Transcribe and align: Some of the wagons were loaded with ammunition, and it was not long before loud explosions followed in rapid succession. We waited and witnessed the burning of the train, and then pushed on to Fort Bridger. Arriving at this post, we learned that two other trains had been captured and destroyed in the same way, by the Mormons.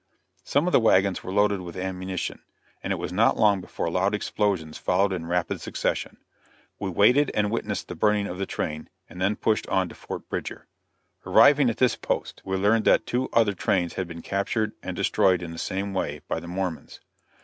Some 0.43 0.65
of 0.67 0.71
the 0.71 0.79
wagons 0.79 1.23
were 1.23 1.31
loaded 1.31 1.61
with 1.61 1.77
ammunition, 1.77 2.41
and 2.81 2.91
it 2.91 2.95
was 2.95 3.13
not 3.13 3.37
long 3.37 3.61
before 3.61 3.87
loud 3.91 4.15
explosions 4.15 4.79
followed 4.79 5.13
in 5.13 5.27
rapid 5.27 5.61
succession. 5.61 6.17
We 6.79 6.89
waited 6.89 7.29
and 7.35 7.51
witnessed 7.51 7.87
the 7.87 7.93
burning 7.93 8.25
of 8.25 8.39
the 8.39 8.47
train, 8.47 8.89
and 9.07 9.21
then 9.21 9.35
pushed 9.35 9.67
on 9.67 9.89
to 9.89 9.93
Fort 9.93 10.27
Bridger. 10.27 10.65
Arriving 11.23 11.69
at 11.69 11.77
this 11.77 11.95
post, 11.95 12.41
we 12.43 12.57
learned 12.57 12.85
that 12.85 13.05
two 13.05 13.29
other 13.31 13.53
trains 13.53 13.93
had 13.93 14.07
been 14.07 14.23
captured 14.23 14.71
and 14.81 14.95
destroyed 14.95 15.43
in 15.43 15.51
the 15.51 15.59
same 15.59 15.93
way, 15.93 16.21
by 16.27 16.39
the 16.39 16.47
Mormons. 16.47 16.99